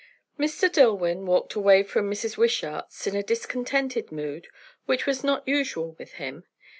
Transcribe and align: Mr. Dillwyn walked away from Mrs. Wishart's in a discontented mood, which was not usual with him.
Mr. 0.39 0.67
Dillwyn 0.67 1.27
walked 1.27 1.53
away 1.53 1.83
from 1.83 2.09
Mrs. 2.09 2.35
Wishart's 2.35 3.05
in 3.05 3.15
a 3.15 3.21
discontented 3.21 4.11
mood, 4.11 4.47
which 4.87 5.05
was 5.05 5.23
not 5.23 5.47
usual 5.47 5.91
with 5.99 6.13
him. 6.13 6.43